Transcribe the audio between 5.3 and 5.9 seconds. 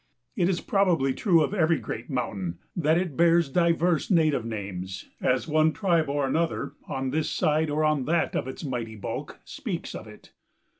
one